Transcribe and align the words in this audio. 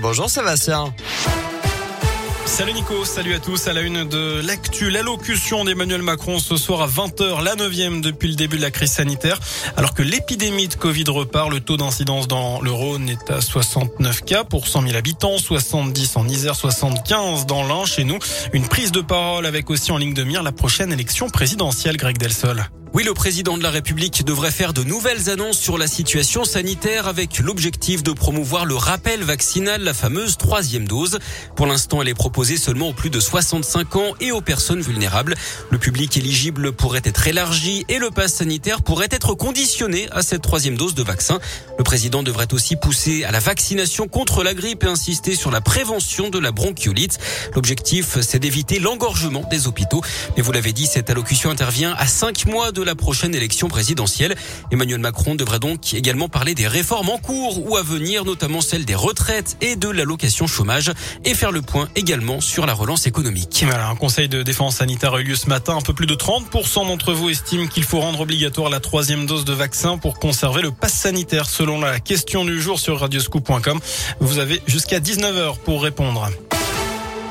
Bonjour 0.00 0.28
Sébastien. 0.28 0.94
Salut 2.46 2.72
Nico, 2.72 3.04
salut 3.04 3.34
à 3.34 3.38
tous. 3.38 3.68
À 3.68 3.72
la 3.72 3.82
une 3.82 4.04
de 4.08 4.40
l'actu, 4.44 4.90
l'allocution 4.90 5.64
d'Emmanuel 5.64 6.02
Macron 6.02 6.38
ce 6.38 6.56
soir 6.56 6.82
à 6.82 6.86
20h, 6.86 7.42
la 7.42 7.54
neuvième 7.54 8.00
depuis 8.00 8.28
le 8.28 8.34
début 8.34 8.56
de 8.56 8.62
la 8.62 8.70
crise 8.70 8.92
sanitaire. 8.92 9.38
Alors 9.76 9.94
que 9.94 10.02
l'épidémie 10.02 10.68
de 10.68 10.74
Covid 10.74 11.04
repart, 11.08 11.50
le 11.50 11.60
taux 11.60 11.76
d'incidence 11.76 12.28
dans 12.28 12.60
le 12.60 12.70
Rhône 12.70 13.08
est 13.08 13.30
à 13.30 13.40
69 13.40 14.24
cas 14.24 14.44
pour 14.44 14.68
100 14.68 14.82
000 14.82 14.96
habitants, 14.96 15.38
70 15.38 16.16
en 16.16 16.28
Isère, 16.28 16.56
75 16.56 17.46
dans 17.46 17.66
l'Ain. 17.66 17.84
Chez 17.84 18.04
nous, 18.04 18.18
une 18.52 18.66
prise 18.66 18.92
de 18.92 19.00
parole 19.00 19.46
avec 19.46 19.70
aussi 19.70 19.92
en 19.92 19.98
ligne 19.98 20.14
de 20.14 20.24
mire 20.24 20.42
la 20.42 20.52
prochaine 20.52 20.92
élection 20.92 21.28
présidentielle, 21.28 21.96
Greg 21.96 22.18
Delsol. 22.18 22.64
Oui, 22.94 23.02
le 23.02 23.12
président 23.12 23.58
de 23.58 23.62
la 23.64 23.70
République 23.70 24.24
devrait 24.24 24.52
faire 24.52 24.72
de 24.72 24.84
nouvelles 24.84 25.28
annonces 25.28 25.58
sur 25.58 25.78
la 25.78 25.88
situation 25.88 26.44
sanitaire 26.44 27.08
avec 27.08 27.40
l'objectif 27.40 28.04
de 28.04 28.12
promouvoir 28.12 28.66
le 28.66 28.76
rappel 28.76 29.24
vaccinal, 29.24 29.82
la 29.82 29.92
fameuse 29.92 30.36
troisième 30.36 30.86
dose. 30.86 31.18
Pour 31.56 31.66
l'instant, 31.66 32.02
elle 32.02 32.08
est 32.08 32.14
proposée 32.14 32.56
seulement 32.56 32.90
aux 32.90 32.92
plus 32.92 33.10
de 33.10 33.18
65 33.18 33.96
ans 33.96 34.14
et 34.20 34.30
aux 34.30 34.42
personnes 34.42 34.80
vulnérables. 34.80 35.34
Le 35.70 35.78
public 35.78 36.16
éligible 36.16 36.70
pourrait 36.70 37.02
être 37.02 37.26
élargi 37.26 37.84
et 37.88 37.98
le 37.98 38.12
pass 38.12 38.34
sanitaire 38.34 38.80
pourrait 38.80 39.08
être 39.10 39.34
conditionné 39.34 40.06
à 40.12 40.22
cette 40.22 40.42
troisième 40.42 40.76
dose 40.76 40.94
de 40.94 41.02
vaccin. 41.02 41.40
Le 41.76 41.82
président 41.82 42.22
devrait 42.22 42.54
aussi 42.54 42.76
pousser 42.76 43.24
à 43.24 43.32
la 43.32 43.40
vaccination 43.40 44.06
contre 44.06 44.44
la 44.44 44.54
grippe 44.54 44.84
et 44.84 44.86
insister 44.86 45.34
sur 45.34 45.50
la 45.50 45.60
prévention 45.60 46.28
de 46.28 46.38
la 46.38 46.52
bronchiolite. 46.52 47.18
L'objectif, 47.56 48.20
c'est 48.20 48.38
d'éviter 48.38 48.78
l'engorgement 48.78 49.42
des 49.50 49.66
hôpitaux. 49.66 50.02
Mais 50.36 50.44
vous 50.44 50.52
l'avez 50.52 50.72
dit, 50.72 50.86
cette 50.86 51.10
allocution 51.10 51.50
intervient 51.50 51.96
à 51.98 52.06
cinq 52.06 52.46
mois 52.46 52.70
de 52.70 52.83
la 52.84 52.94
prochaine 52.94 53.34
élection 53.34 53.68
présidentielle. 53.68 54.34
Emmanuel 54.70 55.00
Macron 55.00 55.34
devrait 55.34 55.58
donc 55.58 55.94
également 55.94 56.28
parler 56.28 56.54
des 56.54 56.68
réformes 56.68 57.08
en 57.08 57.18
cours 57.18 57.66
ou 57.66 57.76
à 57.76 57.82
venir, 57.82 58.24
notamment 58.24 58.60
celle 58.60 58.84
des 58.84 58.94
retraites 58.94 59.56
et 59.60 59.76
de 59.76 59.88
l'allocation 59.88 60.46
chômage, 60.46 60.92
et 61.24 61.34
faire 61.34 61.52
le 61.52 61.62
point 61.62 61.88
également 61.96 62.40
sur 62.40 62.66
la 62.66 62.74
relance 62.74 63.06
économique. 63.06 63.64
Voilà, 63.66 63.88
un 63.88 63.96
conseil 63.96 64.28
de 64.28 64.42
défense 64.42 64.76
sanitaire 64.76 65.14
a 65.14 65.20
eu 65.20 65.24
lieu 65.24 65.36
ce 65.36 65.48
matin. 65.48 65.76
Un 65.76 65.82
peu 65.82 65.92
plus 65.92 66.06
de 66.06 66.14
30% 66.14 66.86
d'entre 66.86 67.12
vous 67.12 67.30
estiment 67.30 67.66
qu'il 67.66 67.84
faut 67.84 68.00
rendre 68.00 68.20
obligatoire 68.20 68.70
la 68.70 68.80
troisième 68.80 69.26
dose 69.26 69.44
de 69.44 69.52
vaccin 69.52 69.98
pour 69.98 70.18
conserver 70.18 70.62
le 70.62 70.70
pass 70.70 70.92
sanitaire. 70.92 71.46
Selon 71.46 71.80
la 71.80 72.00
question 72.00 72.44
du 72.44 72.60
jour 72.60 72.78
sur 72.78 73.00
radioscoop.com, 73.00 73.80
vous 74.20 74.38
avez 74.38 74.60
jusqu'à 74.66 75.00
19h 75.00 75.58
pour 75.64 75.82
répondre. 75.82 76.28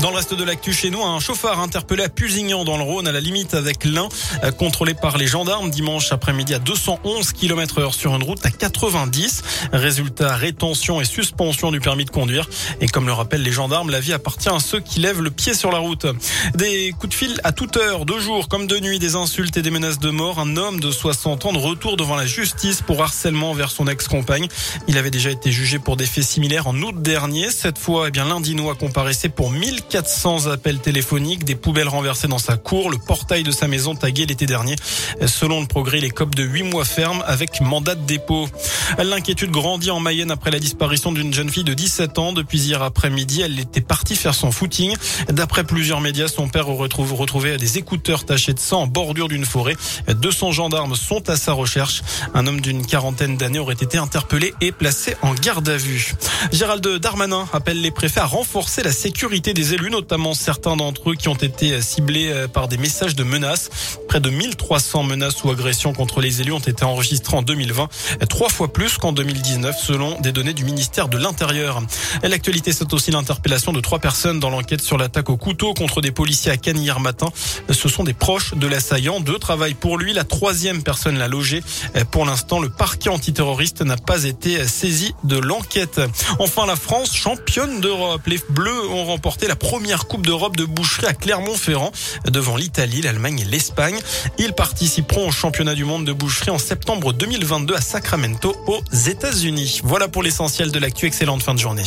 Dans 0.00 0.10
le 0.10 0.16
reste 0.16 0.34
de 0.34 0.44
l'actu 0.44 0.74
chez 0.74 0.90
nous, 0.90 1.02
un 1.02 1.20
chauffard 1.20 1.58
interpellé 1.58 2.02
à 2.02 2.10
Pusignan 2.10 2.64
dans 2.64 2.76
le 2.76 2.82
Rhône 2.82 3.08
à 3.08 3.12
la 3.12 3.20
limite 3.20 3.54
avec 3.54 3.82
l'Ain, 3.86 4.08
euh, 4.44 4.50
contrôlé 4.52 4.92
par 4.92 5.16
les 5.16 5.26
gendarmes 5.26 5.70
dimanche 5.70 6.12
après-midi 6.12 6.52
à 6.52 6.58
211 6.58 7.32
km 7.32 7.78
heure 7.78 7.94
sur 7.94 8.14
une 8.14 8.22
route 8.22 8.44
à 8.44 8.50
90. 8.50 9.42
Résultat, 9.72 10.36
rétention 10.36 11.00
et 11.00 11.06
suspension 11.06 11.70
du 11.70 11.80
permis 11.80 12.04
de 12.04 12.10
conduire. 12.10 12.46
Et 12.82 12.88
comme 12.88 13.06
le 13.06 13.14
rappellent 13.14 13.42
les 13.42 13.52
gendarmes, 13.52 13.88
la 13.88 14.00
vie 14.00 14.12
appartient 14.12 14.50
à 14.50 14.58
ceux 14.58 14.80
qui 14.80 15.00
lèvent 15.00 15.22
le 15.22 15.30
pied 15.30 15.54
sur 15.54 15.72
la 15.72 15.78
route. 15.78 16.06
Des 16.54 16.92
coups 16.98 17.14
de 17.14 17.14
fil 17.14 17.40
à 17.42 17.52
toute 17.52 17.78
heure, 17.78 18.04
de 18.04 18.18
jour 18.18 18.48
comme 18.48 18.66
de 18.66 18.78
nuit, 18.78 18.98
des 18.98 19.14
insultes 19.14 19.56
et 19.56 19.62
des 19.62 19.70
menaces 19.70 19.98
de 19.98 20.10
mort. 20.10 20.38
Un 20.38 20.58
homme 20.58 20.78
de 20.78 20.90
60 20.90 21.46
ans 21.46 21.52
de 21.54 21.58
retour 21.58 21.96
devant 21.96 22.16
la 22.16 22.26
justice 22.26 22.82
pour 22.82 23.02
harcèlement 23.02 23.54
vers 23.54 23.70
son 23.70 23.86
ex-compagne. 23.86 24.48
Il 24.88 24.98
avait 24.98 25.10
déjà 25.10 25.30
été 25.30 25.50
jugé 25.50 25.78
pour 25.78 25.96
des 25.96 26.06
faits 26.06 26.24
similaires 26.24 26.66
en 26.66 26.76
août 26.82 27.00
dernier. 27.00 27.50
Cette 27.50 27.78
fois, 27.78 28.08
eh 28.08 28.10
bien, 28.10 28.26
l'Indinois 28.26 28.74
comparaissait 28.74 29.30
pour 29.30 29.50
1000 29.50 29.85
400 29.88 30.46
appels 30.48 30.78
téléphoniques, 30.78 31.44
des 31.44 31.54
poubelles 31.54 31.88
renversées 31.88 32.28
dans 32.28 32.38
sa 32.38 32.56
cour, 32.56 32.90
le 32.90 32.98
portail 32.98 33.42
de 33.42 33.50
sa 33.50 33.68
maison 33.68 33.94
tagué 33.94 34.26
l'été 34.26 34.46
dernier. 34.46 34.76
Selon 35.26 35.60
le 35.60 35.66
progrès, 35.66 36.00
les 36.00 36.10
copes 36.10 36.34
de 36.34 36.42
8 36.42 36.64
mois 36.64 36.84
ferme 36.84 37.22
avec 37.26 37.60
mandat 37.60 37.94
de 37.94 38.04
dépôt. 38.04 38.48
L'inquiétude 38.98 39.50
grandit 39.50 39.90
en 39.90 40.00
Mayenne 40.00 40.30
après 40.30 40.50
la 40.50 40.58
disparition 40.58 41.12
d'une 41.12 41.32
jeune 41.32 41.50
fille 41.50 41.64
de 41.64 41.74
17 41.74 42.18
ans. 42.18 42.32
Depuis 42.32 42.58
hier 42.58 42.82
après-midi, 42.82 43.42
elle 43.42 43.58
était 43.58 43.80
partie 43.80 44.16
faire 44.16 44.34
son 44.34 44.50
footing. 44.50 44.94
D'après 45.28 45.64
plusieurs 45.64 46.00
médias, 46.00 46.28
son 46.28 46.48
père 46.48 46.68
aurait 46.68 46.88
retrouvé 46.92 47.56
des 47.56 47.78
écouteurs 47.78 48.24
tachés 48.24 48.54
de 48.54 48.58
sang 48.58 48.82
en 48.82 48.86
bordure 48.86 49.28
d'une 49.28 49.44
forêt. 49.44 49.76
200 50.08 50.52
gendarmes 50.52 50.96
sont 50.96 51.28
à 51.28 51.36
sa 51.36 51.52
recherche. 51.52 52.02
Un 52.34 52.46
homme 52.46 52.60
d'une 52.60 52.84
quarantaine 52.84 53.36
d'années 53.36 53.58
aurait 53.58 53.74
été 53.74 53.98
interpellé 53.98 54.54
et 54.60 54.72
placé 54.72 55.16
en 55.22 55.34
garde 55.34 55.68
à 55.68 55.76
vue. 55.76 56.14
Gérald 56.52 56.86
Darmanin 56.98 57.46
appelle 57.52 57.80
les 57.80 57.90
préfets 57.90 58.20
à 58.20 58.26
renforcer 58.26 58.82
la 58.82 58.92
sécurité 58.92 59.54
des 59.54 59.74
élus, 59.74 59.75
notamment 59.84 60.34
certains 60.34 60.76
d'entre 60.76 61.10
eux 61.10 61.14
qui 61.14 61.28
ont 61.28 61.34
été 61.34 61.80
ciblés 61.80 62.30
euh, 62.30 62.48
par 62.48 62.68
des 62.68 62.76
messages 62.76 63.14
de 63.14 63.24
menaces. 63.24 63.70
Près 64.08 64.20
de 64.20 64.30
1300 64.30 65.02
menaces 65.02 65.44
ou 65.44 65.50
agressions 65.50 65.92
contre 65.92 66.20
les 66.20 66.40
élus 66.40 66.52
ont 66.52 66.58
été 66.58 66.84
enregistrées 66.84 67.36
en 67.36 67.42
2020, 67.42 67.88
trois 68.28 68.48
fois 68.48 68.72
plus 68.72 68.98
qu'en 68.98 69.12
2019 69.12 69.76
selon 69.78 70.20
des 70.20 70.32
données 70.32 70.54
du 70.54 70.64
ministère 70.64 71.08
de 71.08 71.18
l'Intérieur. 71.18 71.82
L'actualité, 72.22 72.72
c'est 72.72 72.92
aussi 72.92 73.10
l'interpellation 73.10 73.72
de 73.72 73.80
trois 73.80 73.98
personnes 73.98 74.40
dans 74.40 74.50
l'enquête 74.50 74.80
sur 74.80 74.98
l'attaque 74.98 75.30
au 75.30 75.36
couteau 75.36 75.74
contre 75.74 76.00
des 76.00 76.12
policiers 76.12 76.52
à 76.52 76.56
Cannes 76.56 76.78
hier 76.78 77.00
matin. 77.00 77.26
Ce 77.70 77.88
sont 77.88 78.04
des 78.04 78.14
proches 78.14 78.54
de 78.54 78.66
l'assaillant. 78.66 79.20
Deux 79.20 79.38
travaillent 79.38 79.74
pour 79.74 79.98
lui. 79.98 80.12
La 80.12 80.24
troisième 80.24 80.82
personne 80.82 81.18
l'a 81.18 81.28
logé. 81.28 81.62
Pour 82.10 82.24
l'instant, 82.24 82.60
le 82.60 82.68
parquet 82.68 83.08
antiterroriste 83.08 83.82
n'a 83.82 83.96
pas 83.96 84.24
été 84.24 84.66
saisi 84.66 85.14
de 85.24 85.36
l'enquête. 85.36 86.00
Enfin, 86.38 86.66
la 86.66 86.76
France, 86.76 87.14
championne 87.14 87.80
d'Europe. 87.80 88.22
Les 88.26 88.40
Bleus 88.48 88.88
ont 88.90 89.04
remporté 89.04 89.46
la 89.46 89.56
première 89.66 90.06
Coupe 90.06 90.24
d'Europe 90.24 90.56
de 90.56 90.64
boucherie 90.64 91.06
à 91.06 91.12
Clermont-Ferrand 91.12 91.90
devant 92.30 92.56
l'Italie, 92.56 93.02
l'Allemagne 93.02 93.40
et 93.40 93.44
l'Espagne. 93.44 93.98
Ils 94.38 94.52
participeront 94.52 95.26
au 95.26 95.32
championnat 95.32 95.74
du 95.74 95.84
monde 95.84 96.04
de 96.04 96.12
boucherie 96.12 96.52
en 96.52 96.58
septembre 96.58 97.12
2022 97.12 97.74
à 97.74 97.80
Sacramento 97.80 98.54
aux 98.68 98.80
États-Unis. 99.08 99.80
Voilà 99.82 100.06
pour 100.06 100.22
l'essentiel 100.22 100.70
de 100.70 100.78
l'actu. 100.78 101.06
Excellente 101.06 101.42
fin 101.42 101.52
de 101.52 101.58
journée. 101.58 101.82